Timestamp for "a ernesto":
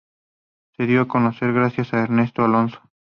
1.93-2.43